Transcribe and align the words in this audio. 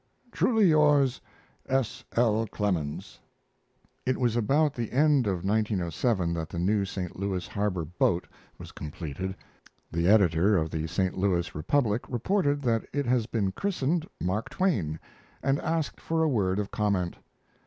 Truly 0.31 0.65
yours, 0.65 1.21
S. 1.67 2.03
L. 2.15 2.47
CLEMENS. 2.47 3.19
It 4.03 4.17
was 4.19 4.35
about 4.35 4.73
the 4.73 4.91
end 4.91 5.27
of 5.27 5.45
1907 5.45 6.33
that 6.33 6.49
the 6.49 6.57
new 6.57 6.85
St. 6.85 7.19
Louis 7.19 7.45
Harbor 7.47 7.85
boat, 7.85 8.25
was 8.57 8.71
completed. 8.71 9.35
The 9.91 10.07
editor 10.07 10.57
of 10.57 10.71
the 10.71 10.87
St. 10.87 11.15
Louis 11.15 11.53
Republic 11.53 12.01
reported 12.09 12.63
that 12.63 12.83
it 12.91 13.05
has 13.05 13.27
been 13.27 13.51
christened 13.51 14.07
"Mark 14.19 14.49
Twain," 14.49 14.99
and 15.43 15.59
asked 15.59 16.01
for 16.01 16.23
a 16.23 16.27
word 16.27 16.57
of 16.57 16.71
comment. 16.71 17.17